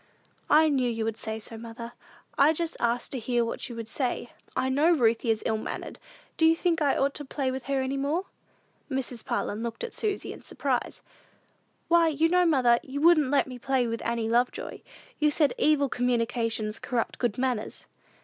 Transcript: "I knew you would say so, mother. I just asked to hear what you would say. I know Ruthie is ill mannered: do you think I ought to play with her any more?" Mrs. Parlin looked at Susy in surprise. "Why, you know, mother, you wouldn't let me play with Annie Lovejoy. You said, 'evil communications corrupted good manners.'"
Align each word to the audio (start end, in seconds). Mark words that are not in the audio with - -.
"I 0.49 0.67
knew 0.69 0.89
you 0.89 1.05
would 1.05 1.15
say 1.15 1.37
so, 1.37 1.59
mother. 1.59 1.93
I 2.35 2.53
just 2.53 2.75
asked 2.79 3.11
to 3.11 3.19
hear 3.19 3.45
what 3.45 3.69
you 3.69 3.75
would 3.75 3.87
say. 3.87 4.31
I 4.55 4.67
know 4.67 4.89
Ruthie 4.91 5.29
is 5.29 5.43
ill 5.45 5.57
mannered: 5.59 5.99
do 6.37 6.45
you 6.47 6.55
think 6.55 6.81
I 6.81 6.97
ought 6.97 7.13
to 7.13 7.23
play 7.23 7.51
with 7.51 7.65
her 7.65 7.81
any 7.83 7.97
more?" 7.97 8.25
Mrs. 8.89 9.23
Parlin 9.23 9.61
looked 9.61 9.83
at 9.83 9.93
Susy 9.93 10.33
in 10.33 10.41
surprise. 10.41 11.03
"Why, 11.87 12.07
you 12.07 12.29
know, 12.29 12.47
mother, 12.47 12.79
you 12.81 12.99
wouldn't 12.99 13.29
let 13.29 13.45
me 13.45 13.59
play 13.59 13.85
with 13.85 14.03
Annie 14.03 14.27
Lovejoy. 14.27 14.81
You 15.19 15.29
said, 15.29 15.53
'evil 15.59 15.87
communications 15.87 16.79
corrupted 16.79 17.19
good 17.19 17.37
manners.'" 17.37 17.85